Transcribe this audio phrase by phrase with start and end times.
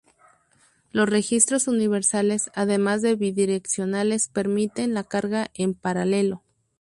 [0.91, 6.41] Los registros universales, además de bidireccionales permiten la carga en paralelo.